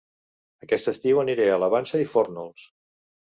Aquest 0.67 0.89
estiu 0.91 1.21
aniré 1.23 1.45
a 1.51 1.59
La 1.65 1.69
Vansa 1.75 2.01
i 2.05 2.09
Fórnols 2.15 2.67